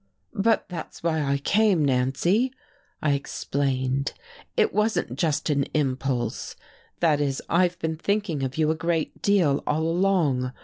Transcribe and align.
"But 0.33 0.67
that's 0.67 1.03
why 1.03 1.21
I 1.21 1.37
came, 1.37 1.85
Nancy," 1.85 2.51
I 3.03 3.11
explained. 3.11 4.13
"It 4.57 4.73
wasn't 4.73 5.15
just 5.19 5.51
an 5.51 5.65
impulse 5.75 6.55
that 7.01 7.21
is, 7.21 7.39
I've 7.47 7.77
been 7.77 7.97
thinking 7.97 8.41
of 8.41 8.57
you 8.57 8.71
a 8.71 8.75
great 8.75 9.21
deal, 9.21 9.61
all 9.67 9.83
along. 9.87 10.53